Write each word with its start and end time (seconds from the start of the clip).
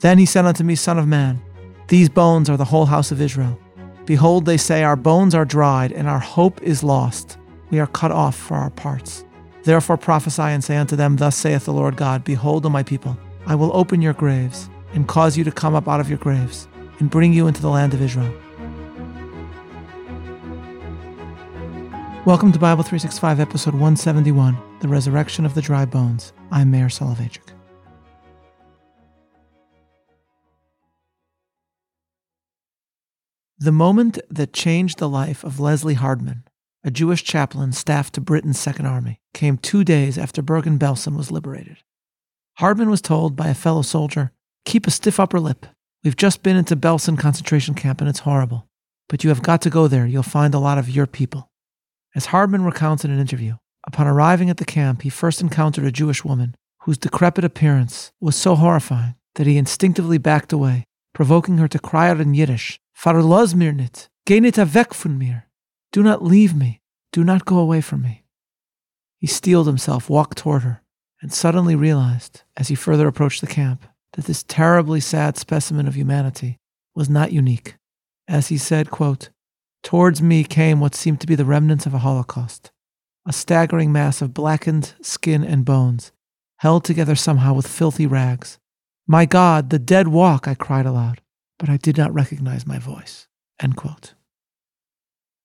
Then 0.00 0.18
he 0.18 0.26
said 0.26 0.44
unto 0.44 0.62
me, 0.62 0.76
Son 0.76 0.98
of 0.98 1.08
man, 1.08 1.42
these 1.88 2.08
bones 2.08 2.48
are 2.48 2.56
the 2.56 2.64
whole 2.64 2.86
house 2.86 3.10
of 3.10 3.20
Israel. 3.20 3.58
Behold, 4.06 4.44
they 4.44 4.56
say, 4.56 4.84
Our 4.84 4.96
bones 4.96 5.34
are 5.34 5.44
dried, 5.44 5.92
and 5.92 6.08
our 6.08 6.20
hope 6.20 6.62
is 6.62 6.84
lost. 6.84 7.36
We 7.70 7.80
are 7.80 7.86
cut 7.86 8.12
off 8.12 8.36
for 8.36 8.56
our 8.56 8.70
parts. 8.70 9.24
Therefore 9.64 9.96
prophesy 9.96 10.42
and 10.42 10.62
say 10.62 10.76
unto 10.76 10.96
them, 10.96 11.16
Thus 11.16 11.36
saith 11.36 11.64
the 11.64 11.72
Lord 11.72 11.96
God, 11.96 12.24
Behold, 12.24 12.64
O 12.64 12.68
my 12.68 12.82
people, 12.82 13.18
I 13.46 13.54
will 13.54 13.76
open 13.76 14.00
your 14.00 14.12
graves, 14.12 14.70
and 14.94 15.08
cause 15.08 15.36
you 15.36 15.44
to 15.44 15.52
come 15.52 15.74
up 15.74 15.88
out 15.88 16.00
of 16.00 16.08
your 16.08 16.18
graves, 16.18 16.68
and 17.00 17.10
bring 17.10 17.32
you 17.32 17.48
into 17.48 17.60
the 17.60 17.68
land 17.68 17.92
of 17.92 18.00
Israel. 18.00 18.32
Welcome 22.24 22.52
to 22.52 22.58
Bible 22.58 22.82
365, 22.82 23.40
episode 23.40 23.74
171, 23.74 24.56
The 24.80 24.88
Resurrection 24.88 25.44
of 25.44 25.54
the 25.54 25.62
Dry 25.62 25.84
Bones. 25.84 26.32
I'm 26.50 26.70
Meir 26.70 26.86
Soloveichik. 26.86 27.57
The 33.60 33.72
moment 33.72 34.20
that 34.30 34.52
changed 34.52 34.98
the 34.98 35.08
life 35.08 35.42
of 35.42 35.58
Leslie 35.58 35.94
Hardman, 35.94 36.44
a 36.84 36.92
Jewish 36.92 37.24
chaplain 37.24 37.72
staffed 37.72 38.14
to 38.14 38.20
Britain's 38.20 38.56
Second 38.56 38.86
Army, 38.86 39.20
came 39.34 39.58
two 39.58 39.82
days 39.82 40.16
after 40.16 40.42
Bergen 40.42 40.78
Belsen 40.78 41.16
was 41.16 41.32
liberated. 41.32 41.78
Hardman 42.58 42.88
was 42.88 43.02
told 43.02 43.34
by 43.34 43.48
a 43.48 43.54
fellow 43.54 43.82
soldier, 43.82 44.30
Keep 44.64 44.86
a 44.86 44.92
stiff 44.92 45.18
upper 45.18 45.40
lip. 45.40 45.66
We've 46.04 46.14
just 46.14 46.44
been 46.44 46.56
into 46.56 46.76
Belsen 46.76 47.18
concentration 47.18 47.74
camp 47.74 48.00
and 48.00 48.08
it's 48.08 48.20
horrible. 48.20 48.68
But 49.08 49.24
you 49.24 49.30
have 49.30 49.42
got 49.42 49.60
to 49.62 49.70
go 49.70 49.88
there. 49.88 50.06
You'll 50.06 50.22
find 50.22 50.54
a 50.54 50.60
lot 50.60 50.78
of 50.78 50.88
your 50.88 51.08
people. 51.08 51.50
As 52.14 52.26
Hardman 52.26 52.64
recounts 52.64 53.04
in 53.04 53.10
an 53.10 53.18
interview, 53.18 53.56
upon 53.88 54.06
arriving 54.06 54.50
at 54.50 54.58
the 54.58 54.64
camp, 54.64 55.02
he 55.02 55.10
first 55.10 55.40
encountered 55.40 55.84
a 55.84 55.90
Jewish 55.90 56.24
woman 56.24 56.54
whose 56.82 56.96
decrepit 56.96 57.44
appearance 57.44 58.12
was 58.20 58.36
so 58.36 58.54
horrifying 58.54 59.16
that 59.34 59.48
he 59.48 59.58
instinctively 59.58 60.18
backed 60.18 60.52
away, 60.52 60.84
provoking 61.12 61.58
her 61.58 61.66
to 61.66 61.80
cry 61.80 62.08
out 62.08 62.20
in 62.20 62.34
Yiddish, 62.34 62.78
Farlos 62.98 63.54
mir 63.54 63.72
nit. 63.72 64.08
Geh 64.26 64.40
weg 64.40 64.92
von 64.92 65.18
mir. 65.18 65.46
Do 65.92 66.02
not 66.02 66.24
leave 66.24 66.52
me. 66.52 66.80
Do 67.12 67.22
not 67.22 67.44
go 67.44 67.58
away 67.58 67.80
from 67.80 68.02
me. 68.02 68.24
He 69.18 69.28
steeled 69.28 69.68
himself, 69.68 70.10
walked 70.10 70.36
toward 70.36 70.62
her, 70.62 70.82
and 71.22 71.32
suddenly 71.32 71.76
realized, 71.76 72.42
as 72.56 72.66
he 72.66 72.74
further 72.74 73.06
approached 73.06 73.40
the 73.40 73.46
camp, 73.46 73.86
that 74.14 74.24
this 74.24 74.42
terribly 74.42 74.98
sad 74.98 75.36
specimen 75.36 75.86
of 75.86 75.94
humanity 75.94 76.58
was 76.96 77.08
not 77.08 77.30
unique. 77.30 77.76
As 78.26 78.48
he 78.48 78.58
said, 78.58 78.90
quote, 78.90 79.30
Towards 79.84 80.20
me 80.20 80.42
came 80.42 80.80
what 80.80 80.96
seemed 80.96 81.20
to 81.20 81.26
be 81.28 81.36
the 81.36 81.44
remnants 81.44 81.86
of 81.86 81.94
a 81.94 81.98
Holocaust, 81.98 82.72
a 83.24 83.32
staggering 83.32 83.92
mass 83.92 84.20
of 84.20 84.34
blackened 84.34 84.94
skin 85.02 85.44
and 85.44 85.64
bones, 85.64 86.10
held 86.56 86.82
together 86.82 87.14
somehow 87.14 87.54
with 87.54 87.68
filthy 87.68 88.08
rags. 88.08 88.58
My 89.06 89.24
God, 89.24 89.70
the 89.70 89.78
dead 89.78 90.08
walk, 90.08 90.48
I 90.48 90.54
cried 90.54 90.84
aloud 90.84 91.20
but 91.58 91.68
I 91.68 91.76
did 91.76 91.96
not 91.96 92.14
recognize 92.14 92.66
my 92.66 92.78
voice. 92.78 93.26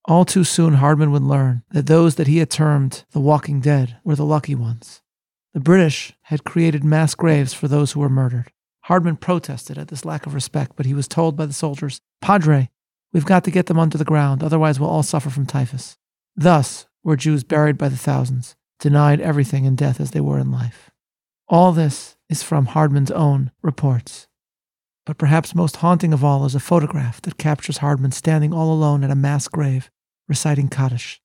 All 0.05 0.25
too 0.25 0.43
soon, 0.43 0.75
Hardman 0.75 1.11
would 1.11 1.23
learn 1.23 1.63
that 1.71 1.87
those 1.87 2.15
that 2.15 2.27
he 2.27 2.39
had 2.39 2.49
termed 2.49 3.05
the 3.11 3.21
walking 3.21 3.61
dead 3.61 3.97
were 4.03 4.15
the 4.15 4.25
lucky 4.25 4.53
ones. 4.53 5.01
The 5.53 5.59
British 5.59 6.13
had 6.23 6.43
created 6.43 6.83
mass 6.83 7.15
graves 7.15 7.53
for 7.53 7.67
those 7.67 7.91
who 7.91 8.01
were 8.01 8.09
murdered. 8.09 8.51
Hardman 8.81 9.15
protested 9.15 9.77
at 9.77 9.87
this 9.87 10.03
lack 10.03 10.25
of 10.25 10.33
respect, 10.33 10.73
but 10.75 10.85
he 10.85 10.93
was 10.93 11.07
told 11.07 11.37
by 11.37 11.45
the 11.45 11.53
soldiers, 11.53 12.01
Padre, 12.21 12.69
we've 13.13 13.25
got 13.25 13.45
to 13.45 13.51
get 13.51 13.67
them 13.67 13.79
under 13.79 13.97
the 13.97 14.03
ground, 14.03 14.43
otherwise 14.43 14.79
we'll 14.79 14.89
all 14.89 15.03
suffer 15.03 15.29
from 15.29 15.45
typhus. 15.45 15.97
Thus 16.35 16.85
were 17.03 17.15
Jews 17.15 17.43
buried 17.45 17.77
by 17.77 17.87
the 17.87 17.97
thousands, 17.97 18.55
denied 18.79 19.21
everything 19.21 19.63
in 19.63 19.75
death 19.75 20.01
as 20.01 20.11
they 20.11 20.19
were 20.19 20.39
in 20.39 20.51
life. 20.51 20.91
All 21.47 21.71
this 21.71 22.17
is 22.29 22.43
from 22.43 22.65
Hardman's 22.65 23.11
own 23.11 23.51
reports. 23.61 24.27
But 25.05 25.17
perhaps 25.17 25.53
most 25.53 25.77
haunting 25.77 26.13
of 26.13 26.23
all 26.23 26.45
is 26.45 26.55
a 26.55 26.61
photograph 26.61 27.21
that 27.23 27.37
captures 27.37 27.79
Hardman 27.79 28.11
standing 28.11 28.53
all 28.53 28.71
alone 28.71 29.03
at 29.03 29.11
a 29.11 29.15
mass 29.15 29.47
grave, 29.47 29.89
reciting 30.29 30.69
Kaddish. 30.69 31.21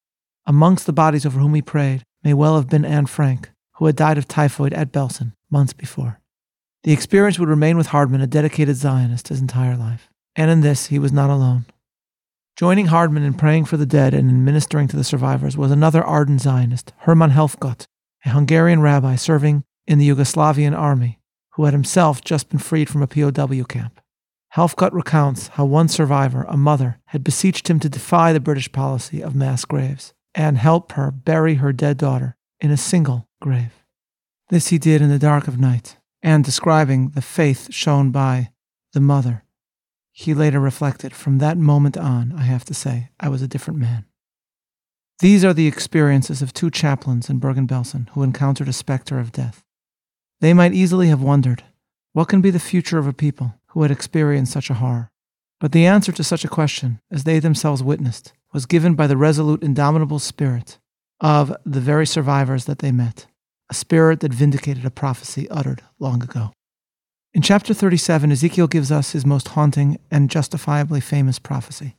Amongst 0.47 0.87
the 0.87 0.93
bodies 0.93 1.25
over 1.25 1.39
whom 1.39 1.55
he 1.55 1.63
prayed 1.63 2.03
may 2.25 2.35
well 2.35 2.57
have 2.57 2.69
been 2.69 2.85
Anne 2.85 3.07
Frank, 3.07 3.51
who 3.75 3.87
had 3.87 3.95
died 3.95 4.19
of 4.19 4.27
typhoid 4.27 4.73
at 4.73 4.91
Belsen 4.91 5.35
months 5.51 5.73
before. 5.73 6.21
The 6.83 6.93
experience 6.93 7.39
would 7.39 7.49
remain 7.49 7.77
with 7.77 7.89
Hardman 7.89 8.21
a 8.21 8.27
dedicated 8.27 8.77
Zionist 8.77 9.29
his 9.29 9.41
entire 9.41 9.77
life, 9.77 10.11
and 10.35 10.51
in 10.51 10.61
this 10.61 10.87
he 10.87 10.99
was 10.99 11.13
not 11.13 11.31
alone. 11.31 11.67
Joining 12.57 12.87
Hardman 12.87 13.23
in 13.23 13.35
praying 13.35 13.67
for 13.67 13.77
the 13.77 13.87
dead 13.87 14.13
and 14.13 14.29
in 14.29 14.45
ministering 14.45 14.89
to 14.89 14.97
the 14.97 15.05
survivors 15.05 15.57
was 15.57 15.71
another 15.71 16.03
ardent 16.03 16.41
Zionist, 16.41 16.93
Hermann 16.99 17.31
Helfgott, 17.31 17.87
a 18.25 18.31
Hungarian 18.31 18.81
rabbi 18.81 19.15
serving 19.15 19.63
in 19.87 19.99
the 19.99 20.09
Yugoslavian 20.09 20.77
army 20.77 21.18
who 21.59 21.65
had 21.65 21.75
himself 21.75 22.23
just 22.23 22.49
been 22.51 22.59
freed 22.61 22.89
from 22.89 23.03
a 23.03 23.07
POW 23.09 23.65
camp. 23.65 24.01
Helfgott 24.55 24.93
recounts 24.93 25.49
how 25.49 25.65
one 25.65 25.89
survivor, 25.89 26.45
a 26.49 26.57
mother, 26.57 27.01
had 27.07 27.25
beseeched 27.25 27.69
him 27.69 27.81
to 27.81 27.89
defy 27.89 28.33
the 28.33 28.39
British 28.39 28.71
policy 28.71 29.21
of 29.21 29.35
mass 29.35 29.65
graves 29.65 30.15
and 30.37 30.57
help 30.57 30.93
her 30.93 31.11
bury 31.11 31.57
her 31.57 31.73
dead 31.73 31.97
daughter 31.97 32.37
in 32.61 32.71
a 32.71 32.77
single 32.77 33.29
grave. 33.43 33.85
This 34.51 34.69
he 34.69 34.79
did 34.79 35.03
in 35.03 35.09
the 35.09 35.19
dark 35.19 35.49
of 35.49 35.59
night, 35.59 35.97
and 36.23 36.45
describing 36.45 37.09
the 37.09 37.23
faith 37.23 37.75
shown 37.75 38.13
by 38.13 38.51
the 38.93 39.01
mother, 39.01 39.43
he 40.13 40.35
later 40.35 40.61
reflected, 40.61 41.13
From 41.13 41.39
that 41.39 41.59
moment 41.59 41.97
on, 41.97 42.33
I 42.37 42.43
have 42.43 42.65
to 42.67 42.75
say, 42.75 43.11
I 43.19 43.29
was 43.29 43.43
a 43.43 43.49
different 43.49 43.81
man. 43.81 44.05
These 45.19 45.45
are 45.45 45.53
the 45.53 45.67
experiences 45.67 46.41
of 46.41 46.55
two 46.55 46.71
chaplains 46.71 47.29
in 47.29 47.41
Bergen 47.41 47.67
Belsen 47.67 48.11
who 48.11 48.23
encountered 48.23 48.69
a 48.69 48.73
specter 48.73 49.19
of 49.19 49.33
death. 49.33 49.65
They 50.41 50.55
might 50.55 50.73
easily 50.73 51.09
have 51.09 51.23
wondered, 51.23 51.65
what 52.13 52.29
can 52.29 52.41
be 52.41 52.51
the 52.51 52.61
future 52.61 52.99
of 52.99 53.07
a 53.07 53.13
people 53.13 53.55
who 53.69 53.83
had 53.83 53.91
experienced 53.91 54.53
such 54.53 54.71
a 54.71 54.75
horror? 54.75 55.11
But 55.61 55.73
the 55.73 55.87
answer 55.87 56.13
to 56.13 56.25
such 56.25 56.45
a 56.45 56.49
question, 56.49 57.01
as 57.11 57.25
they 57.25 57.41
themselves 57.41 57.83
witnessed, 57.83 58.33
was 58.53 58.67
given 58.67 58.95
by 58.95 59.07
the 59.07 59.17
resolute, 59.17 59.63
indomitable 59.63 60.21
spirit 60.21 60.79
of 61.21 61.55
the 61.67 61.81
very 61.81 62.07
survivors 62.07 62.67
that 62.67 62.79
they 62.79 62.93
met, 62.93 63.27
a 63.69 63.75
spirit 63.75 64.21
that 64.21 64.33
vindicated 64.33 64.85
a 64.85 64.91
prophecy 64.91 65.49
uttered 65.51 65.83
long 65.99 66.23
ago. 66.23 66.53
In 67.35 67.43
chapter 67.43 67.75
37, 67.75 68.33
Ezekiel 68.33 68.69
gives 68.69 68.91
us 68.91 69.13
his 69.13 69.27
most 69.27 69.49
haunting 69.49 69.99
and 70.11 70.31
justifiably 70.31 71.01
famous 71.01 71.39
prophecy. 71.39 71.97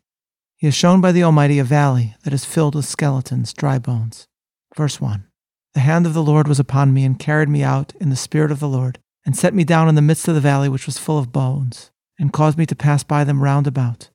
He 0.55 0.67
is 0.67 0.75
shown 0.75 1.01
by 1.01 1.11
the 1.11 1.23
Almighty 1.23 1.59
a 1.59 1.63
valley 1.63 2.16
that 2.23 2.33
is 2.33 2.45
filled 2.45 2.75
with 2.75 2.85
skeletons, 2.85 3.53
dry 3.53 3.79
bones. 3.79 4.28
Verse 4.75 4.99
1 4.99 5.28
the 5.74 5.81
hand 5.81 6.06
of 6.06 6.13
the 6.13 6.24
Lord 6.24 6.47
was 6.47 6.59
upon 6.59 6.94
me 6.94 7.06
and 7.06 7.19
carried 7.19 7.50
me 7.50 7.63
out 7.63 7.94
in 8.00 8.09
the 8.09 8.16
spirit 8.16 8.52
of 8.52 8.59
the 8.59 8.68
Lord, 8.68 9.00
and 9.25 9.38
set 9.38 9.53
me 9.53 9.63
down 9.63 9.88
in 9.88 9.96
the 9.96 10.02
midst 10.02 10.28
of 10.28 10.35
the 10.35 10.41
valley 10.41 10.69
which 10.69 10.85
was 10.85 10.97
full 10.97 11.19
of 11.19 11.31
bones, 11.31 11.91
and 12.19 12.34
caused 12.34 12.57
me 12.57 12.66
to 12.66 12.75
pass 12.75 13.03
by 13.03 13.24
them 13.24 13.44
round 13.44 13.68
about. 13.68 14.09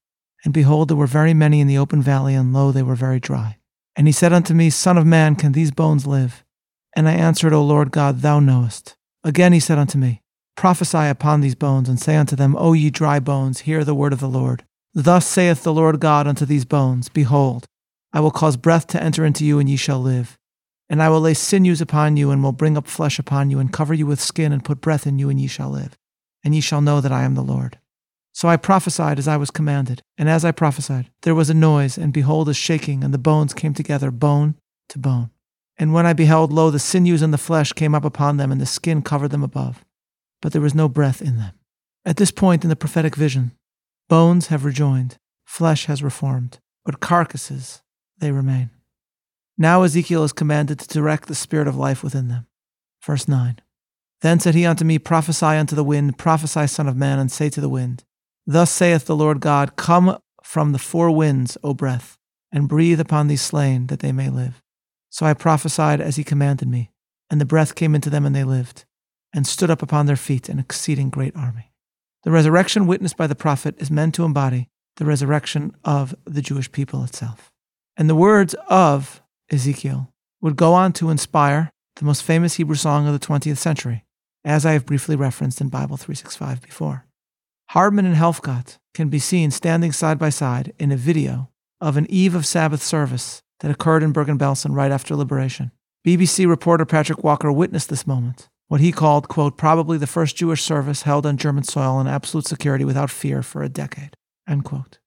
And 0.44 0.52
behold, 0.52 0.88
there 0.88 0.96
were 0.96 1.06
very 1.06 1.32
many 1.32 1.60
in 1.60 1.66
the 1.66 1.78
open 1.78 2.02
valley, 2.02 2.34
and 2.34 2.52
lo, 2.52 2.72
they 2.72 2.82
were 2.82 2.94
very 2.94 3.20
dry. 3.20 3.58
And 3.96 4.06
he 4.06 4.12
said 4.12 4.32
unto 4.32 4.52
me, 4.52 4.70
Son 4.70 4.98
of 4.98 5.06
man, 5.06 5.36
can 5.36 5.52
these 5.52 5.70
bones 5.70 6.06
live? 6.06 6.44
And 6.96 7.08
I 7.08 7.12
answered, 7.12 7.52
O 7.52 7.62
Lord 7.62 7.90
God, 7.90 8.20
thou 8.20 8.40
knowest. 8.40 8.96
Again 9.22 9.52
he 9.52 9.60
said 9.60 9.78
unto 9.78 9.98
me, 9.98 10.22
Prophesy 10.56 11.06
upon 11.08 11.40
these 11.40 11.54
bones, 11.54 11.88
and 11.88 11.98
say 11.98 12.16
unto 12.16 12.36
them, 12.36 12.56
O 12.58 12.72
ye 12.72 12.90
dry 12.90 13.20
bones, 13.20 13.60
hear 13.60 13.84
the 13.84 13.94
word 13.94 14.12
of 14.12 14.20
the 14.20 14.28
Lord. 14.28 14.64
Thus 14.92 15.26
saith 15.26 15.62
the 15.62 15.72
Lord 15.72 15.98
God 15.98 16.26
unto 16.26 16.44
these 16.44 16.64
bones, 16.64 17.08
Behold, 17.08 17.66
I 18.12 18.20
will 18.20 18.30
cause 18.30 18.56
breath 18.56 18.86
to 18.88 19.02
enter 19.02 19.24
into 19.24 19.44
you, 19.44 19.58
and 19.58 19.68
ye 19.68 19.76
shall 19.76 20.00
live. 20.00 20.38
And 20.94 21.02
I 21.02 21.08
will 21.08 21.22
lay 21.22 21.34
sinews 21.34 21.80
upon 21.80 22.16
you, 22.16 22.30
and 22.30 22.40
will 22.40 22.52
bring 22.52 22.76
up 22.76 22.86
flesh 22.86 23.18
upon 23.18 23.50
you, 23.50 23.58
and 23.58 23.72
cover 23.72 23.92
you 23.92 24.06
with 24.06 24.20
skin, 24.20 24.52
and 24.52 24.64
put 24.64 24.80
breath 24.80 25.08
in 25.08 25.18
you, 25.18 25.28
and 25.28 25.40
ye 25.40 25.48
shall 25.48 25.70
live. 25.70 25.98
And 26.44 26.54
ye 26.54 26.60
shall 26.60 26.80
know 26.80 27.00
that 27.00 27.10
I 27.10 27.24
am 27.24 27.34
the 27.34 27.42
Lord. 27.42 27.80
So 28.32 28.46
I 28.46 28.56
prophesied 28.56 29.18
as 29.18 29.26
I 29.26 29.36
was 29.36 29.50
commanded. 29.50 30.02
And 30.16 30.28
as 30.28 30.44
I 30.44 30.52
prophesied, 30.52 31.10
there 31.22 31.34
was 31.34 31.50
a 31.50 31.52
noise, 31.52 31.98
and 31.98 32.12
behold, 32.12 32.48
a 32.48 32.54
shaking, 32.54 33.02
and 33.02 33.12
the 33.12 33.18
bones 33.18 33.52
came 33.52 33.74
together, 33.74 34.12
bone 34.12 34.54
to 34.90 35.00
bone. 35.00 35.30
And 35.76 35.92
when 35.92 36.06
I 36.06 36.12
beheld, 36.12 36.52
lo, 36.52 36.70
the 36.70 36.78
sinews 36.78 37.22
and 37.22 37.34
the 37.34 37.38
flesh 37.38 37.72
came 37.72 37.96
up 37.96 38.04
upon 38.04 38.36
them, 38.36 38.52
and 38.52 38.60
the 38.60 38.64
skin 38.64 39.02
covered 39.02 39.32
them 39.32 39.42
above. 39.42 39.84
But 40.40 40.52
there 40.52 40.62
was 40.62 40.76
no 40.76 40.88
breath 40.88 41.20
in 41.20 41.38
them. 41.38 41.54
At 42.04 42.18
this 42.18 42.30
point 42.30 42.62
in 42.62 42.70
the 42.70 42.76
prophetic 42.76 43.16
vision, 43.16 43.50
bones 44.08 44.46
have 44.46 44.64
rejoined, 44.64 45.16
flesh 45.44 45.86
has 45.86 46.04
reformed, 46.04 46.60
but 46.84 47.00
carcasses, 47.00 47.82
they 48.18 48.30
remain. 48.30 48.70
Now 49.56 49.82
Ezekiel 49.82 50.24
is 50.24 50.32
commanded 50.32 50.80
to 50.80 50.88
direct 50.88 51.28
the 51.28 51.34
spirit 51.34 51.68
of 51.68 51.76
life 51.76 52.02
within 52.02 52.28
them. 52.28 52.46
Verse 53.04 53.28
9 53.28 53.60
Then 54.20 54.40
said 54.40 54.54
he 54.54 54.66
unto 54.66 54.84
me, 54.84 54.98
Prophesy 54.98 55.46
unto 55.46 55.76
the 55.76 55.84
wind, 55.84 56.18
prophesy, 56.18 56.66
Son 56.66 56.88
of 56.88 56.96
Man, 56.96 57.18
and 57.18 57.30
say 57.30 57.48
to 57.50 57.60
the 57.60 57.68
wind, 57.68 58.04
Thus 58.46 58.70
saith 58.70 59.06
the 59.06 59.16
Lord 59.16 59.40
God, 59.40 59.76
Come 59.76 60.18
from 60.42 60.72
the 60.72 60.78
four 60.78 61.10
winds, 61.10 61.56
O 61.62 61.72
breath, 61.72 62.18
and 62.52 62.68
breathe 62.68 63.00
upon 63.00 63.28
these 63.28 63.42
slain, 63.42 63.86
that 63.86 64.00
they 64.00 64.12
may 64.12 64.28
live. 64.28 64.60
So 65.10 65.24
I 65.24 65.34
prophesied 65.34 66.00
as 66.00 66.16
he 66.16 66.24
commanded 66.24 66.68
me, 66.68 66.90
and 67.30 67.40
the 67.40 67.46
breath 67.46 67.74
came 67.74 67.94
into 67.94 68.10
them, 68.10 68.26
and 68.26 68.34
they 68.34 68.44
lived, 68.44 68.84
and 69.32 69.46
stood 69.46 69.70
up 69.70 69.82
upon 69.82 70.06
their 70.06 70.16
feet, 70.16 70.48
an 70.48 70.58
exceeding 70.58 71.10
great 71.10 71.36
army. 71.36 71.72
The 72.24 72.30
resurrection 72.30 72.86
witnessed 72.86 73.16
by 73.16 73.26
the 73.26 73.34
prophet 73.34 73.76
is 73.78 73.90
meant 73.90 74.14
to 74.16 74.24
embody 74.24 74.68
the 74.96 75.04
resurrection 75.04 75.72
of 75.84 76.14
the 76.24 76.42
Jewish 76.42 76.70
people 76.72 77.04
itself. 77.04 77.52
And 77.96 78.08
the 78.08 78.14
words 78.14 78.54
of 78.68 79.22
Ezekiel, 79.54 80.10
would 80.40 80.56
go 80.56 80.74
on 80.74 80.92
to 80.94 81.10
inspire 81.10 81.70
the 81.96 82.04
most 82.04 82.22
famous 82.22 82.54
Hebrew 82.54 82.74
song 82.74 83.06
of 83.06 83.12
the 83.12 83.24
20th 83.24 83.56
century, 83.56 84.04
as 84.44 84.66
I 84.66 84.72
have 84.72 84.86
briefly 84.86 85.16
referenced 85.16 85.60
in 85.60 85.68
Bible 85.68 85.96
365 85.96 86.60
before. 86.60 87.06
Hardman 87.70 88.04
and 88.04 88.16
Helfgott 88.16 88.76
can 88.92 89.08
be 89.08 89.18
seen 89.18 89.50
standing 89.50 89.92
side 89.92 90.18
by 90.18 90.28
side 90.28 90.72
in 90.78 90.92
a 90.92 90.96
video 90.96 91.50
of 91.80 91.96
an 91.96 92.06
eve 92.10 92.34
of 92.34 92.46
Sabbath 92.46 92.82
service 92.82 93.42
that 93.60 93.70
occurred 93.70 94.02
in 94.02 94.12
Bergen-Belsen 94.12 94.74
right 94.74 94.92
after 94.92 95.16
liberation. 95.16 95.70
BBC 96.06 96.46
reporter 96.46 96.84
Patrick 96.84 97.24
Walker 97.24 97.50
witnessed 97.50 97.88
this 97.88 98.06
moment, 98.06 98.48
what 98.68 98.80
he 98.80 98.92
called, 98.92 99.28
quote, 99.28 99.56
probably 99.56 99.96
the 99.96 100.06
first 100.06 100.36
Jewish 100.36 100.62
service 100.62 101.02
held 101.02 101.24
on 101.24 101.36
German 101.36 101.64
soil 101.64 102.00
in 102.00 102.06
absolute 102.06 102.46
security 102.46 102.84
without 102.84 103.10
fear 103.10 103.42
for 103.42 103.62
a 103.62 103.68
decade, 103.68 104.16
end 104.48 104.64
quote. 104.64 104.98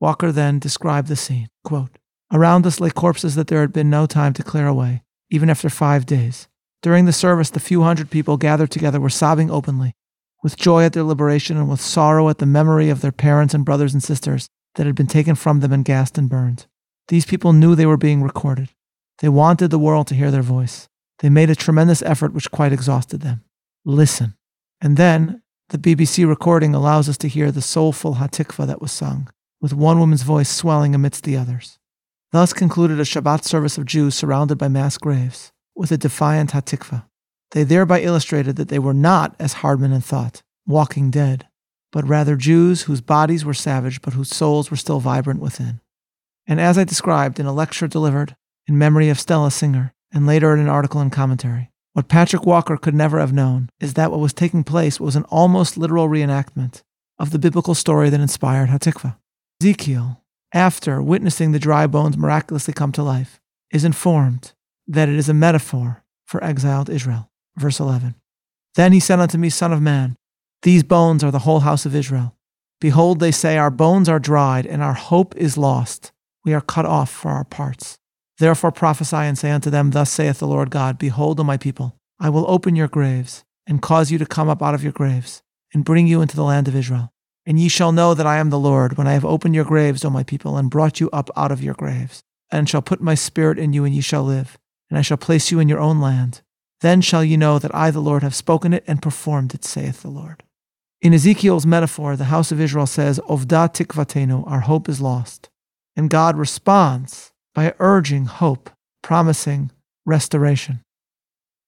Walker 0.00 0.32
then 0.32 0.58
described 0.58 1.08
the 1.08 1.16
scene, 1.16 1.48
quote, 1.62 1.98
Around 2.32 2.66
us 2.66 2.80
lay 2.80 2.88
corpses 2.88 3.34
that 3.34 3.48
there 3.48 3.60
had 3.60 3.74
been 3.74 3.90
no 3.90 4.06
time 4.06 4.32
to 4.32 4.42
clear 4.42 4.66
away, 4.66 5.02
even 5.30 5.50
after 5.50 5.68
five 5.68 6.06
days. 6.06 6.48
During 6.80 7.04
the 7.04 7.12
service, 7.12 7.50
the 7.50 7.60
few 7.60 7.82
hundred 7.82 8.10
people 8.10 8.38
gathered 8.38 8.70
together 8.70 8.98
were 8.98 9.10
sobbing 9.10 9.50
openly, 9.50 9.92
with 10.42 10.56
joy 10.56 10.84
at 10.84 10.94
their 10.94 11.02
liberation 11.02 11.58
and 11.58 11.68
with 11.68 11.80
sorrow 11.80 12.30
at 12.30 12.38
the 12.38 12.46
memory 12.46 12.88
of 12.88 13.02
their 13.02 13.12
parents 13.12 13.52
and 13.52 13.66
brothers 13.66 13.92
and 13.92 14.02
sisters 14.02 14.48
that 14.76 14.86
had 14.86 14.94
been 14.94 15.06
taken 15.06 15.34
from 15.34 15.60
them 15.60 15.72
and 15.72 15.84
gassed 15.84 16.16
and 16.16 16.30
burned. 16.30 16.66
These 17.08 17.26
people 17.26 17.52
knew 17.52 17.74
they 17.74 17.86
were 17.86 17.98
being 17.98 18.22
recorded. 18.22 18.70
They 19.18 19.28
wanted 19.28 19.70
the 19.70 19.78
world 19.78 20.06
to 20.06 20.14
hear 20.14 20.30
their 20.30 20.42
voice. 20.42 20.88
They 21.18 21.28
made 21.28 21.50
a 21.50 21.54
tremendous 21.54 22.00
effort 22.02 22.32
which 22.32 22.50
quite 22.50 22.72
exhausted 22.72 23.20
them. 23.20 23.44
Listen. 23.84 24.34
And 24.80 24.96
then 24.96 25.42
the 25.68 25.78
BBC 25.78 26.26
recording 26.26 26.74
allows 26.74 27.08
us 27.08 27.18
to 27.18 27.28
hear 27.28 27.52
the 27.52 27.62
soulful 27.62 28.14
Hatikva 28.14 28.66
that 28.66 28.80
was 28.80 28.90
sung, 28.90 29.28
with 29.60 29.74
one 29.74 29.98
woman's 30.00 30.22
voice 30.22 30.48
swelling 30.48 30.94
amidst 30.94 31.24
the 31.24 31.36
others. 31.36 31.78
Thus 32.32 32.54
concluded 32.54 32.98
a 32.98 33.04
Shabbat 33.04 33.44
service 33.44 33.76
of 33.76 33.84
Jews 33.84 34.14
surrounded 34.14 34.56
by 34.56 34.68
mass 34.68 34.96
graves, 34.96 35.52
with 35.76 35.92
a 35.92 35.98
defiant 35.98 36.52
Hatikva. 36.52 37.04
They 37.50 37.62
thereby 37.62 38.00
illustrated 38.00 38.56
that 38.56 38.68
they 38.68 38.78
were 38.78 38.94
not, 38.94 39.36
as 39.38 39.54
Hardman 39.54 39.92
had 39.92 40.02
thought, 40.02 40.42
walking 40.66 41.10
dead, 41.10 41.46
but 41.92 42.08
rather 42.08 42.36
Jews 42.36 42.82
whose 42.82 43.02
bodies 43.02 43.44
were 43.44 43.52
savage 43.52 44.00
but 44.00 44.14
whose 44.14 44.34
souls 44.34 44.70
were 44.70 44.78
still 44.78 44.98
vibrant 44.98 45.40
within. 45.40 45.80
And 46.46 46.58
as 46.58 46.78
I 46.78 46.84
described 46.84 47.38
in 47.38 47.44
a 47.44 47.52
lecture 47.52 47.86
delivered 47.86 48.34
in 48.66 48.78
memory 48.78 49.10
of 49.10 49.20
Stella 49.20 49.50
Singer, 49.50 49.92
and 50.10 50.26
later 50.26 50.54
in 50.54 50.60
an 50.60 50.68
article 50.68 51.00
and 51.00 51.12
commentary, 51.12 51.70
what 51.92 52.08
Patrick 52.08 52.46
Walker 52.46 52.78
could 52.78 52.94
never 52.94 53.18
have 53.18 53.32
known 53.32 53.68
is 53.78 53.94
that 53.94 54.10
what 54.10 54.20
was 54.20 54.32
taking 54.32 54.64
place 54.64 54.98
was 54.98 55.16
an 55.16 55.24
almost 55.24 55.76
literal 55.76 56.08
reenactment 56.08 56.82
of 57.18 57.30
the 57.30 57.38
biblical 57.38 57.74
story 57.74 58.08
that 58.08 58.20
inspired 58.20 58.70
Hatikva. 58.70 59.18
Ezekiel, 59.60 60.21
after 60.52 61.02
witnessing 61.02 61.52
the 61.52 61.58
dry 61.58 61.86
bones 61.86 62.16
miraculously 62.16 62.74
come 62.74 62.92
to 62.92 63.02
life, 63.02 63.40
is 63.70 63.84
informed 63.84 64.52
that 64.86 65.08
it 65.08 65.16
is 65.16 65.28
a 65.28 65.34
metaphor 65.34 66.04
for 66.24 66.42
exiled 66.44 66.90
Israel. 66.90 67.30
Verse 67.56 67.80
11. 67.80 68.14
Then 68.74 68.92
he 68.92 69.00
said 69.00 69.20
unto 69.20 69.38
me, 69.38 69.50
Son 69.50 69.72
of 69.72 69.82
man, 69.82 70.16
these 70.62 70.82
bones 70.82 71.24
are 71.24 71.30
the 71.30 71.40
whole 71.40 71.60
house 71.60 71.84
of 71.86 71.94
Israel. 71.94 72.36
Behold, 72.80 73.20
they 73.20 73.30
say, 73.30 73.58
Our 73.58 73.70
bones 73.70 74.08
are 74.08 74.18
dried, 74.18 74.66
and 74.66 74.82
our 74.82 74.94
hope 74.94 75.36
is 75.36 75.58
lost. 75.58 76.12
We 76.44 76.54
are 76.54 76.60
cut 76.60 76.86
off 76.86 77.10
for 77.10 77.30
our 77.30 77.44
parts. 77.44 77.98
Therefore 78.38 78.72
prophesy 78.72 79.16
and 79.16 79.38
say 79.38 79.50
unto 79.50 79.70
them, 79.70 79.90
Thus 79.90 80.10
saith 80.10 80.38
the 80.38 80.46
Lord 80.46 80.70
God, 80.70 80.98
Behold, 80.98 81.38
O 81.38 81.44
my 81.44 81.56
people, 81.56 81.96
I 82.18 82.28
will 82.28 82.50
open 82.50 82.76
your 82.76 82.88
graves, 82.88 83.44
and 83.66 83.82
cause 83.82 84.10
you 84.10 84.18
to 84.18 84.26
come 84.26 84.48
up 84.48 84.62
out 84.62 84.74
of 84.74 84.82
your 84.82 84.92
graves, 84.92 85.42
and 85.72 85.84
bring 85.84 86.06
you 86.06 86.22
into 86.22 86.36
the 86.36 86.44
land 86.44 86.68
of 86.68 86.74
Israel. 86.74 87.12
And 87.44 87.58
ye 87.58 87.68
shall 87.68 87.92
know 87.92 88.14
that 88.14 88.26
I 88.26 88.38
am 88.38 88.50
the 88.50 88.58
Lord, 88.58 88.96
when 88.96 89.06
I 89.06 89.14
have 89.14 89.24
opened 89.24 89.54
your 89.54 89.64
graves, 89.64 90.04
O 90.04 90.10
my 90.10 90.22
people, 90.22 90.56
and 90.56 90.70
brought 90.70 91.00
you 91.00 91.10
up 91.10 91.28
out 91.36 91.50
of 91.50 91.62
your 91.62 91.74
graves, 91.74 92.22
and 92.50 92.68
shall 92.68 92.82
put 92.82 93.00
my 93.00 93.14
spirit 93.14 93.58
in 93.58 93.72
you, 93.72 93.84
and 93.84 93.94
ye 93.94 94.00
shall 94.00 94.22
live, 94.22 94.58
and 94.88 94.98
I 94.98 95.02
shall 95.02 95.16
place 95.16 95.50
you 95.50 95.58
in 95.58 95.68
your 95.68 95.80
own 95.80 96.00
land. 96.00 96.42
Then 96.82 97.00
shall 97.00 97.24
ye 97.24 97.36
know 97.36 97.58
that 97.58 97.74
I, 97.74 97.90
the 97.90 98.00
Lord, 98.00 98.22
have 98.22 98.34
spoken 98.34 98.72
it 98.72 98.84
and 98.86 99.02
performed 99.02 99.54
it, 99.54 99.64
saith 99.64 100.02
the 100.02 100.10
Lord. 100.10 100.42
In 101.00 101.14
Ezekiel's 101.14 101.66
metaphor, 101.66 102.16
the 102.16 102.24
house 102.24 102.52
of 102.52 102.60
Israel 102.60 102.86
says, 102.86 103.18
Ovda 103.28 103.72
tikvatenu, 103.72 104.48
our 104.48 104.60
hope 104.60 104.88
is 104.88 105.00
lost. 105.00 105.48
And 105.96 106.08
God 106.08 106.36
responds 106.36 107.32
by 107.54 107.74
urging 107.80 108.26
hope, 108.26 108.70
promising 109.02 109.72
restoration. 110.06 110.82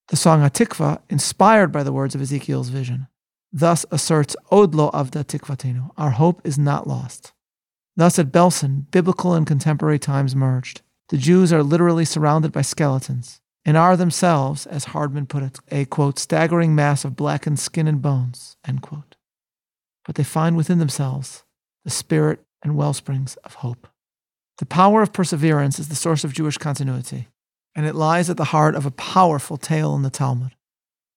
The 0.08 0.16
song 0.16 0.40
Hatikva, 0.40 1.00
inspired 1.10 1.72
by 1.72 1.82
the 1.82 1.92
words 1.92 2.14
of 2.14 2.22
Ezekiel's 2.22 2.68
vision, 2.68 3.08
thus 3.54 3.86
asserts 3.92 4.34
Odlo 4.50 4.92
Avda 4.92 5.24
Tikvatenu, 5.24 5.90
our 5.96 6.10
hope 6.10 6.40
is 6.44 6.58
not 6.58 6.88
lost. 6.88 7.32
Thus 7.96 8.18
at 8.18 8.32
Belsen, 8.32 8.90
biblical 8.90 9.32
and 9.32 9.46
contemporary 9.46 10.00
times 10.00 10.34
merged. 10.34 10.82
The 11.10 11.16
Jews 11.16 11.52
are 11.52 11.62
literally 11.62 12.04
surrounded 12.04 12.50
by 12.50 12.62
skeletons 12.62 13.40
and 13.64 13.76
are 13.76 13.96
themselves, 13.96 14.66
as 14.66 14.86
Hardman 14.86 15.26
put 15.26 15.44
it, 15.44 15.58
a 15.70 15.84
quote, 15.84 16.18
staggering 16.18 16.74
mass 16.74 17.04
of 17.04 17.14
blackened 17.14 17.60
skin 17.60 17.86
and 17.86 18.02
bones. 18.02 18.56
But 20.04 20.16
they 20.16 20.24
find 20.24 20.56
within 20.56 20.78
themselves 20.78 21.44
the 21.84 21.90
spirit 21.90 22.40
and 22.62 22.76
well 22.76 22.92
springs 22.92 23.36
of 23.44 23.54
hope. 23.54 23.86
The 24.58 24.66
power 24.66 25.00
of 25.02 25.12
perseverance 25.12 25.78
is 25.78 25.88
the 25.88 25.94
source 25.94 26.24
of 26.24 26.32
Jewish 26.32 26.58
continuity, 26.58 27.28
and 27.74 27.86
it 27.86 27.94
lies 27.94 28.28
at 28.28 28.36
the 28.36 28.44
heart 28.44 28.74
of 28.74 28.84
a 28.84 28.90
powerful 28.90 29.56
tale 29.56 29.94
in 29.94 30.02
the 30.02 30.10
Talmud. 30.10 30.56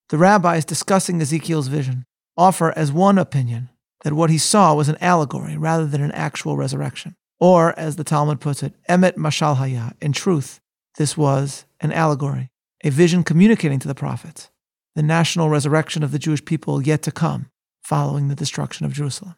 The 0.10 0.18
rabbis 0.18 0.66
discussing 0.66 1.22
Ezekiel's 1.22 1.68
vision 1.68 2.06
offer 2.38 2.72
as 2.78 2.92
one 2.92 3.18
opinion 3.18 3.70
that 4.04 4.14
what 4.14 4.30
he 4.30 4.38
saw 4.38 4.74
was 4.74 4.90
an 4.90 4.98
allegory 5.02 5.58
rather 5.58 5.88
than 5.88 6.02
an 6.02 6.12
actual 6.12 6.56
resurrection. 6.56 7.16
Or, 7.40 7.78
as 7.78 7.96
the 7.96 8.04
Talmud 8.04 8.40
puts 8.40 8.64
it, 8.64 8.74
emet 8.90 9.14
mashal 9.14 9.58
haya. 9.58 9.94
In 10.02 10.12
truth, 10.12 10.60
this 10.98 11.18
was 11.18 11.66
an 11.80 11.92
allegory, 11.92 12.50
a 12.84 12.90
vision 12.90 13.24
communicating 13.24 13.80
to 13.80 13.88
the 13.88 13.96
prophets 13.96 14.50
the 14.96 15.04
national 15.04 15.48
resurrection 15.48 16.02
of 16.02 16.12
the 16.12 16.18
Jewish 16.18 16.44
people 16.44 16.82
yet 16.82 17.04
to 17.04 17.12
come 17.12 17.52
following 17.84 18.30
the 18.30 18.36
destruction 18.36 18.84
of 18.84 18.94
Jerusalem. 18.94 19.36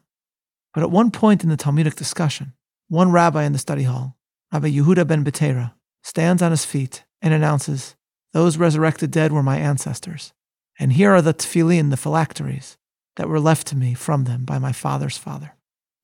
But 0.72 0.82
at 0.82 0.90
one 0.90 1.10
point 1.10 1.44
in 1.44 1.50
the 1.50 1.56
Talmudic 1.58 1.96
discussion, 1.96 2.54
one 2.88 3.12
rabbi 3.12 3.44
in 3.44 3.52
the 3.52 3.58
study 3.58 3.82
hall, 3.82 4.16
Rabbi 4.52 4.70
Yehuda 4.70 5.06
ben 5.06 5.22
Betera, 5.22 5.74
stands 6.02 6.40
on 6.40 6.50
his 6.50 6.64
feet 6.64 7.04
and 7.20 7.34
announces, 7.34 7.94
Those 8.32 8.56
resurrected 8.56 9.10
dead 9.10 9.32
were 9.32 9.42
my 9.42 9.58
ancestors, 9.58 10.32
and 10.78 10.94
here 10.94 11.12
are 11.12 11.20
the 11.20 11.34
tefillin, 11.34 11.90
the 11.90 11.98
phylacteries, 11.98 12.78
that 13.20 13.28
were 13.28 13.38
left 13.38 13.66
to 13.66 13.76
me 13.76 13.92
from 13.92 14.24
them 14.24 14.46
by 14.46 14.58
my 14.58 14.72
father's 14.72 15.18
father. 15.18 15.54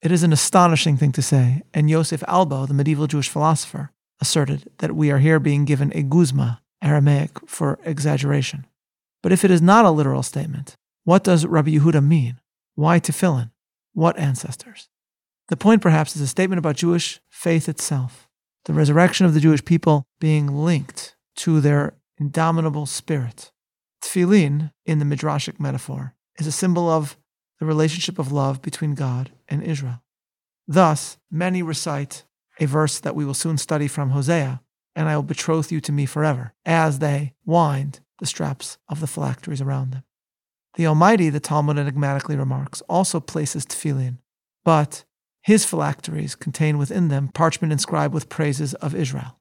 It 0.03 0.13
is 0.13 0.23
an 0.23 0.35
astonishing 0.35 0.99
thing 0.99 1.13
to 1.13 1.23
say, 1.23 1.63
and 1.73 1.89
Yosef 1.89 2.23
Albo, 2.29 2.67
the 2.67 2.75
medieval 2.75 3.07
Jewish 3.07 3.31
philosopher, 3.31 3.91
asserted 4.21 4.71
that 4.81 4.95
we 4.95 5.11
are 5.11 5.19
here 5.19 5.41
being 5.41 5.65
given 5.65 5.91
a 5.95 6.03
guzma, 6.03 6.61
Aramaic 6.83 7.49
for 7.49 7.79
exaggeration. 7.85 8.67
But 9.23 9.33
if 9.33 9.47
it 9.47 9.51
is 9.51 9.63
not 9.63 9.87
a 9.87 9.91
literal 9.91 10.23
statement, 10.23 10.77
what 11.05 11.25
does 11.25 11.47
Rabbi 11.47 11.71
Yehuda 11.71 12.07
mean? 12.07 12.39
Why 12.75 13.01
tefillin? 13.01 13.51
What 13.95 14.19
ancestors? 14.19 14.91
The 15.49 15.57
point, 15.57 15.81
perhaps, 15.81 16.17
is 16.17 16.21
a 16.21 16.27
statement 16.27 16.59
about 16.59 16.77
Jewish 16.77 17.19
faith 17.31 17.67
itself, 17.67 18.29
the 18.67 18.75
resurrection 18.75 19.25
of 19.25 19.33
the 19.33 19.41
Jewish 19.41 19.65
people 19.65 20.05
being 20.21 20.49
linked 20.49 21.17
to 21.37 21.63
their 21.63 21.95
indomitable 22.19 22.85
spirit. 22.85 23.53
Tefillin, 24.03 24.71
in 24.85 24.99
the 24.99 25.07
midrashic 25.07 25.59
metaphor, 25.59 26.13
is 26.39 26.47
a 26.47 26.53
symbol 26.53 26.89
of 26.89 27.17
the 27.59 27.67
relationship 27.67 28.19
of 28.19 28.33
love 28.33 28.63
between 28.63 28.95
God 28.95 29.31
and 29.49 29.63
Israel. 29.63 30.03
Thus, 30.69 31.17
many 31.31 31.63
recite 31.63 32.25
a 32.59 32.67
verse 32.67 32.99
that 33.01 33.15
we 33.15 33.25
will 33.25 33.35
soon 33.35 33.59
study 33.59 33.89
from 33.89 34.11
Hosea, 34.11 34.61
and 34.95 35.09
I 35.09 35.17
will 35.17 35.23
betroth 35.23 35.71
you 35.71 35.81
to 35.83 35.93
me 35.93 36.07
forever, 36.07 36.55
as 36.65 36.99
they 36.99 37.35
wind 37.45 38.01
the 38.19 38.27
straps 38.27 38.79
of 38.89 39.01
the 39.01 39.07
phylacteries 39.07 39.61
around 39.61 39.93
them. 39.93 40.03
The 40.75 40.87
Almighty, 40.87 41.31
the 41.31 41.41
Talmud 41.41 41.79
enigmatically 41.79 42.37
remarks, 42.37 42.83
also 42.83 43.21
places 43.21 43.65
tefillin, 43.65 44.19
but 44.65 45.05
his 45.43 45.65
phylacteries 45.65 46.35
contain 46.35 46.77
within 46.77 47.09
them 47.09 47.29
parchment 47.29 47.73
inscribed 47.73 48.13
with 48.13 48.29
praises 48.29 48.75
of 48.75 48.95
Israel. 48.95 49.39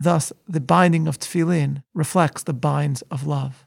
Thus, 0.00 0.32
the 0.48 0.60
binding 0.60 1.06
of 1.06 1.18
tefillin 1.18 1.82
reflects 1.94 2.42
the 2.42 2.54
binds 2.54 3.02
of 3.02 3.26
love. 3.26 3.66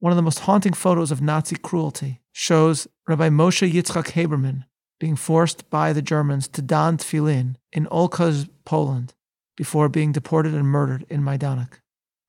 One 0.00 0.12
of 0.12 0.16
the 0.16 0.22
most 0.22 0.40
haunting 0.40 0.74
photos 0.74 1.10
of 1.10 1.20
Nazi 1.20 1.56
cruelty 1.56 2.20
shows 2.30 2.86
Rabbi 3.08 3.30
Moshe 3.30 3.68
Yitzchak 3.68 4.12
Haberman 4.12 4.64
being 5.00 5.16
forced 5.16 5.68
by 5.70 5.92
the 5.92 6.02
Germans 6.02 6.46
to 6.48 6.62
don 6.62 6.98
tefillin 6.98 7.56
in 7.72 7.86
Olkusz, 7.86 8.48
Poland, 8.64 9.14
before 9.56 9.88
being 9.88 10.12
deported 10.12 10.54
and 10.54 10.66
murdered 10.66 11.04
in 11.10 11.22
Majdanek. 11.22 11.80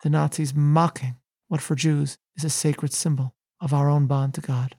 The 0.02 0.10
Nazis 0.10 0.54
mocking 0.56 1.18
what 1.48 1.62
for 1.62 1.76
Jews 1.76 2.18
is 2.36 2.44
a 2.44 2.50
sacred 2.50 2.92
symbol 2.92 3.36
of 3.62 3.72
our 3.72 3.88
own 3.88 4.08
bond 4.08 4.34
to 4.34 4.42
God. 4.42 4.76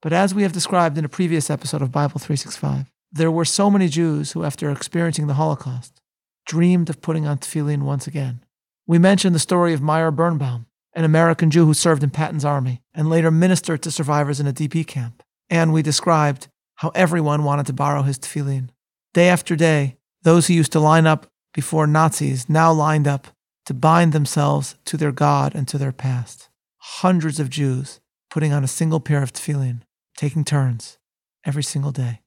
But 0.00 0.14
as 0.14 0.34
we 0.34 0.42
have 0.42 0.52
described 0.52 0.96
in 0.96 1.04
a 1.04 1.10
previous 1.10 1.50
episode 1.50 1.82
of 1.82 1.92
Bible 1.92 2.18
365, 2.18 2.90
there 3.12 3.30
were 3.30 3.44
so 3.44 3.70
many 3.70 3.88
Jews 3.88 4.32
who, 4.32 4.42
after 4.42 4.70
experiencing 4.70 5.26
the 5.26 5.34
Holocaust, 5.34 6.00
dreamed 6.46 6.88
of 6.88 7.02
putting 7.02 7.26
on 7.26 7.38
tefillin 7.38 7.82
once 7.82 8.06
again. 8.06 8.42
We 8.86 8.98
mentioned 8.98 9.34
the 9.34 9.38
story 9.38 9.74
of 9.74 9.82
Meyer 9.82 10.10
Birnbaum, 10.10 10.66
an 10.94 11.04
American 11.04 11.50
Jew 11.50 11.66
who 11.66 11.74
served 11.74 12.02
in 12.02 12.10
Patton's 12.10 12.44
army 12.44 12.82
and 12.94 13.08
later 13.08 13.30
ministered 13.30 13.82
to 13.82 13.90
survivors 13.90 14.40
in 14.40 14.46
a 14.46 14.52
DP 14.52 14.86
camp. 14.86 15.22
And 15.48 15.72
we 15.72 15.82
described 15.82 16.48
how 16.76 16.90
everyone 16.94 17.44
wanted 17.44 17.66
to 17.66 17.72
borrow 17.72 18.02
his 18.02 18.18
tefillin. 18.18 18.70
Day 19.14 19.28
after 19.28 19.56
day, 19.56 19.96
those 20.22 20.46
who 20.46 20.54
used 20.54 20.72
to 20.72 20.80
line 20.80 21.06
up 21.06 21.26
before 21.54 21.86
Nazis 21.86 22.48
now 22.48 22.72
lined 22.72 23.06
up 23.06 23.28
to 23.66 23.74
bind 23.74 24.12
themselves 24.12 24.76
to 24.86 24.96
their 24.96 25.12
God 25.12 25.54
and 25.54 25.68
to 25.68 25.78
their 25.78 25.92
past. 25.92 26.48
Hundreds 26.78 27.38
of 27.38 27.50
Jews 27.50 28.00
putting 28.30 28.52
on 28.52 28.64
a 28.64 28.68
single 28.68 29.00
pair 29.00 29.22
of 29.22 29.32
tefillin, 29.32 29.82
taking 30.16 30.44
turns 30.44 30.98
every 31.44 31.62
single 31.62 31.92
day. 31.92 32.20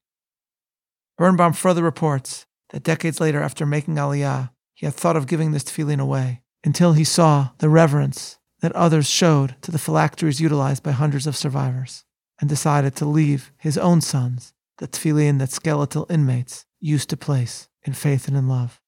Birnbaum 1.17 1.53
further 1.53 1.84
reports 1.84 2.45
that 2.69 2.84
decades 2.84 3.19
later, 3.19 3.41
after 3.41 3.65
making 3.65 3.95
Aliyah, 3.95 4.51
he 4.74 4.86
had 4.86 4.95
thought 4.95 5.15
of 5.15 5.27
giving 5.27 5.51
this 5.51 5.63
tefillin 5.63 6.00
away 6.00 6.41
until 6.63 6.93
he 6.93 7.03
saw 7.03 7.50
the 7.60 7.69
reverence 7.69 8.38
that 8.65 8.75
others 8.75 9.07
showed 9.07 9.55
to 9.62 9.69
the 9.69 9.77
phylacteries 9.77 10.41
utilized 10.41 10.81
by 10.81 10.89
hundreds 10.89 11.27
of 11.27 11.38
survivors 11.38 12.03
and 12.41 12.50
decided 12.50 12.95
to 12.95 13.05
leave 13.05 13.51
his 13.60 13.77
own 13.77 14.01
sons 14.01 14.55
the 14.79 14.88
tefillin 14.88 15.38
that 15.38 15.51
skeletal 15.51 16.07
inmates 16.10 16.65
used 16.79 17.07
to 17.12 17.15
place 17.15 17.69
in 17.84 17.93
faith 17.93 18.27
and 18.27 18.36
in 18.36 18.48
love, 18.48 18.81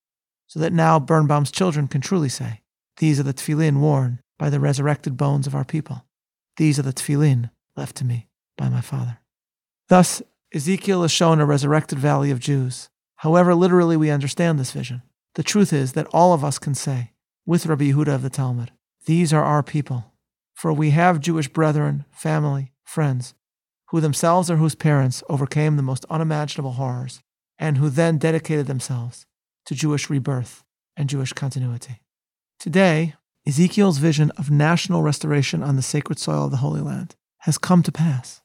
so 0.47 0.59
that 0.59 0.73
now 0.73 0.97
Birnbaum's 0.97 1.51
children 1.51 1.87
can 1.87 2.01
truly 2.01 2.27
say, 2.27 2.63
These 2.97 3.19
are 3.19 3.23
the 3.23 3.35
tefillin 3.35 3.79
worn 3.79 4.19
by 4.39 4.49
the 4.49 4.59
resurrected 4.59 5.15
bones 5.15 5.45
of 5.45 5.53
our 5.53 5.63
people. 5.63 6.05
These 6.55 6.79
are 6.79 6.81
the 6.81 6.91
tefillin 6.91 7.51
left 7.75 7.95
to 7.97 8.03
me 8.03 8.29
by 8.57 8.69
my 8.69 8.81
father. 8.81 9.19
Thus, 9.89 10.23
Ezekiel 10.55 11.03
is 11.03 11.11
shown 11.11 11.39
a 11.39 11.45
resurrected 11.45 11.99
valley 11.99 12.31
of 12.31 12.39
Jews. 12.39 12.89
However 13.17 13.53
literally 13.53 13.95
we 13.95 14.09
understand 14.09 14.57
this 14.57 14.71
vision, 14.71 15.03
the 15.35 15.43
truth 15.43 15.71
is 15.71 15.93
that 15.93 16.07
all 16.07 16.33
of 16.33 16.43
us 16.43 16.57
can 16.57 16.73
say, 16.73 17.11
with 17.45 17.67
Rabbi 17.67 17.91
Yehuda 17.91 18.15
of 18.15 18.23
the 18.23 18.31
Talmud, 18.31 18.71
These 19.07 19.31
are 19.31 19.43
our 19.43 19.63
people. 19.63 20.11
For 20.53 20.73
we 20.73 20.89
have 20.89 21.21
Jewish 21.21 21.47
brethren, 21.47 22.03
family, 22.11 22.73
friends, 22.83 23.33
who 23.89 24.01
themselves 24.01 24.51
or 24.51 24.57
whose 24.57 24.75
parents 24.75 25.23
overcame 25.29 25.77
the 25.77 25.81
most 25.81 26.03
unimaginable 26.09 26.73
horrors, 26.73 27.21
and 27.57 27.77
who 27.77 27.89
then 27.89 28.17
dedicated 28.17 28.67
themselves 28.67 29.25
to 29.65 29.75
Jewish 29.75 30.09
rebirth 30.09 30.65
and 30.97 31.07
Jewish 31.07 31.31
continuity. 31.31 32.01
Today, 32.59 33.13
Ezekiel's 33.47 33.99
vision 33.99 34.29
of 34.31 34.51
national 34.51 35.03
restoration 35.03 35.63
on 35.63 35.77
the 35.77 35.81
sacred 35.81 36.19
soil 36.19 36.43
of 36.43 36.51
the 36.51 36.57
Holy 36.57 36.81
Land 36.81 37.15
has 37.39 37.57
come 37.57 37.83
to 37.83 37.93
pass. 37.93 38.41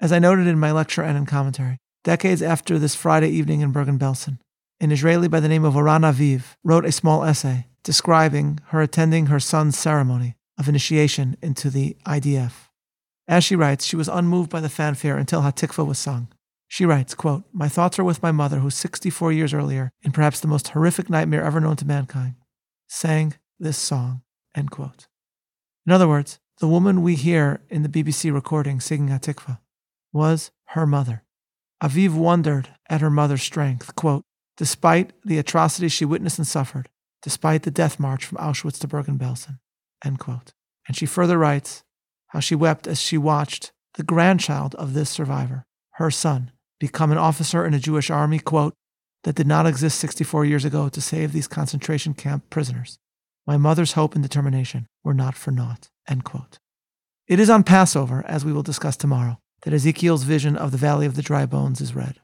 As 0.00 0.12
I 0.12 0.18
noted 0.18 0.46
in 0.46 0.58
my 0.58 0.72
lecture 0.72 1.02
and 1.02 1.18
in 1.18 1.26
commentary, 1.26 1.76
decades 2.04 2.40
after 2.40 2.78
this 2.78 2.94
Friday 2.94 3.28
evening 3.28 3.60
in 3.60 3.70
Bergen-Belsen, 3.70 4.38
an 4.80 4.90
Israeli 4.90 5.28
by 5.28 5.40
the 5.40 5.48
name 5.48 5.64
of 5.64 5.76
Oran 5.76 6.02
Aviv 6.02 6.56
wrote 6.64 6.86
a 6.86 6.92
small 6.92 7.22
essay 7.22 7.66
describing 7.82 8.58
her 8.68 8.80
attending 8.80 9.26
her 9.26 9.40
son's 9.40 9.78
ceremony 9.78 10.36
of 10.58 10.68
initiation 10.68 11.36
into 11.42 11.70
the 11.70 11.96
IDF. 12.06 12.52
As 13.28 13.44
she 13.44 13.56
writes, 13.56 13.84
she 13.84 13.96
was 13.96 14.08
unmoved 14.08 14.50
by 14.50 14.60
the 14.60 14.68
fanfare 14.68 15.16
until 15.16 15.42
Hatikva 15.42 15.86
was 15.86 15.98
sung. 15.98 16.28
She 16.66 16.86
writes, 16.86 17.14
quote, 17.14 17.44
My 17.52 17.68
thoughts 17.68 17.98
are 17.98 18.04
with 18.04 18.22
my 18.22 18.32
mother, 18.32 18.60
who 18.60 18.70
64 18.70 19.32
years 19.32 19.52
earlier, 19.52 19.90
in 20.02 20.12
perhaps 20.12 20.40
the 20.40 20.48
most 20.48 20.68
horrific 20.68 21.10
nightmare 21.10 21.42
ever 21.42 21.60
known 21.60 21.76
to 21.76 21.86
mankind, 21.86 22.34
sang 22.88 23.34
this 23.58 23.78
song, 23.78 24.22
end 24.54 24.70
quote. 24.70 25.08
In 25.86 25.92
other 25.92 26.08
words, 26.08 26.38
the 26.58 26.68
woman 26.68 27.02
we 27.02 27.16
hear 27.16 27.60
in 27.68 27.82
the 27.82 27.88
BBC 27.88 28.32
recording 28.32 28.80
singing 28.80 29.08
Hatikva 29.08 29.58
was 30.12 30.50
her 30.68 30.86
mother. 30.86 31.24
Aviv 31.82 32.14
wondered 32.14 32.68
at 32.88 33.00
her 33.00 33.10
mother's 33.10 33.42
strength, 33.42 33.94
quote, 33.96 34.24
despite 34.60 35.14
the 35.24 35.38
atrocities 35.38 35.90
she 35.90 36.04
witnessed 36.04 36.36
and 36.36 36.46
suffered, 36.46 36.86
despite 37.22 37.62
the 37.62 37.70
death 37.70 37.98
march 37.98 38.26
from 38.26 38.36
Auschwitz 38.36 38.78
to 38.78 38.86
Bergen-Belsen. 38.86 39.58
And 40.04 40.18
she 40.92 41.06
further 41.06 41.38
writes, 41.38 41.82
how 42.26 42.40
she 42.40 42.54
wept 42.54 42.86
as 42.86 43.00
she 43.00 43.16
watched 43.16 43.72
the 43.94 44.02
grandchild 44.02 44.74
of 44.74 44.92
this 44.92 45.08
survivor, 45.08 45.64
her 45.92 46.10
son, 46.10 46.50
become 46.78 47.10
an 47.10 47.16
officer 47.16 47.64
in 47.64 47.72
a 47.72 47.78
Jewish 47.78 48.10
army, 48.10 48.38
quote, 48.38 48.74
that 49.24 49.34
did 49.34 49.46
not 49.46 49.66
exist 49.66 49.98
64 49.98 50.44
years 50.44 50.66
ago 50.66 50.90
to 50.90 51.00
save 51.00 51.32
these 51.32 51.48
concentration 51.48 52.12
camp 52.12 52.50
prisoners. 52.50 52.98
My 53.46 53.56
mother's 53.56 53.92
hope 53.92 54.14
and 54.14 54.22
determination 54.22 54.88
were 55.02 55.14
not 55.14 55.36
for 55.36 55.52
naught, 55.52 55.88
end 56.06 56.24
quote. 56.24 56.58
It 57.26 57.40
is 57.40 57.48
on 57.48 57.64
Passover, 57.64 58.26
as 58.28 58.44
we 58.44 58.52
will 58.52 58.62
discuss 58.62 58.98
tomorrow, 58.98 59.38
that 59.62 59.72
Ezekiel's 59.72 60.24
vision 60.24 60.54
of 60.54 60.70
the 60.70 60.76
Valley 60.76 61.06
of 61.06 61.16
the 61.16 61.22
Dry 61.22 61.46
Bones 61.46 61.80
is 61.80 61.94
read. 61.94 62.19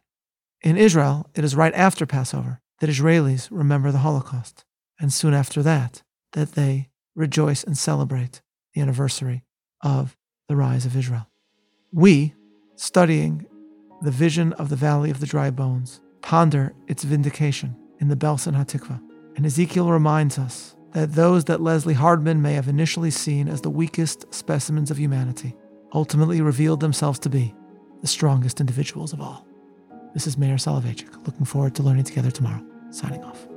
In 0.67 0.77
Israel, 0.77 1.31
it 1.37 1.45
is 1.45 1.55
right 1.55 1.73
after 1.75 2.07
Passover 2.07 2.61
that 2.81 2.91
Israelis 2.91 3.47
remember 3.53 3.93
the 3.93 3.99
Holocaust, 3.99 4.65
and 4.99 5.13
soon 5.13 5.33
after 5.33 5.63
that, 5.63 6.03
that 6.33 6.57
they 6.57 6.89
rejoice 7.15 7.63
and 7.63 7.79
celebrate 7.79 8.43
the 8.75 8.81
anniversary 8.81 9.45
of 9.83 10.17
the 10.49 10.57
rise 10.57 10.85
of 10.85 10.97
Israel. 10.97 11.29
We, 11.93 12.35
studying 12.75 13.47
the 14.03 14.11
vision 14.11 14.55
of 14.55 14.69
the 14.69 14.75
Valley 14.75 15.09
of 15.13 15.21
the 15.21 15.27
Dry 15.27 15.53
Bones, 15.53 16.01
ponder 16.21 16.75
its 16.89 17.05
vindication 17.05 17.77
in 18.01 18.09
the 18.09 18.17
Belsen 18.17 18.57
Hatikva. 18.57 19.01
And 19.37 19.47
Ezekiel 19.47 19.93
reminds 19.93 20.37
us 20.37 20.75
that 20.95 21.13
those 21.13 21.45
that 21.45 21.61
Leslie 21.61 21.95
Hardman 21.95 22.43
may 22.43 22.55
have 22.55 22.67
initially 22.67 23.13
seen 23.13 23.47
as 23.47 23.61
the 23.61 23.71
weakest 23.71 24.35
specimens 24.35 24.91
of 24.91 24.99
humanity 24.99 25.55
ultimately 25.95 26.41
revealed 26.41 26.81
themselves 26.81 27.21
to 27.21 27.29
be 27.29 27.55
the 28.01 28.09
strongest 28.09 28.61
individuals 28.61 29.13
of 29.13 29.21
all. 29.21 29.46
This 30.17 30.27
is 30.27 30.39
Meir 30.39 30.57
Soloveichik, 30.57 31.27
looking 31.27 31.45
forward 31.45 31.75
to 31.75 31.83
learning 31.83 32.05
together 32.05 32.31
tomorrow. 32.31 32.65
Signing 32.91 33.23
off. 33.23 33.56